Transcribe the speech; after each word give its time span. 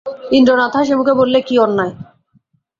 ইন্দ্রনাথ 0.31 0.73
হাসিমুখে 0.77 1.13
বললে, 1.13 1.39
কী 1.41 1.55
অন্যায়? 1.57 1.93